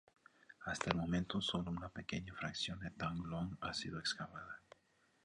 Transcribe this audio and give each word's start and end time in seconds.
Hasta 0.65 0.89
el 0.89 0.97
momento 0.97 1.39
sólo 1.41 1.69
una 1.69 1.89
pequeña 1.89 2.33
fracción 2.33 2.79
de 2.79 2.89
Thang 2.89 3.19
Long 3.23 3.55
ha 3.61 3.71
sido 3.71 3.99
excavada. 3.99 4.59